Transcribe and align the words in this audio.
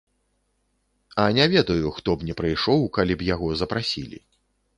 А 1.15 1.25
не 1.39 1.45
ведаю, 1.53 1.91
хто 1.99 2.15
б 2.17 2.25
не 2.31 2.37
прыйшоў, 2.41 2.79
калі 2.97 3.13
б 3.21 3.29
яго 3.29 3.53
запрасілі. 3.61 4.17